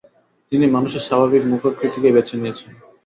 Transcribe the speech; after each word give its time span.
তিনি 0.51 0.65
মানুষের 0.67 1.05
স্বাভাবিক 1.07 1.43
মুখাকৃতিকে 1.51 2.09
বেছে 2.15 2.35
নিয়েছেন। 2.37 2.71